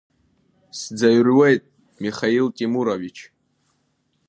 Сӡарҩуеит, 0.79 1.63
Михаил 2.01 2.47
Темурович. 2.57 3.17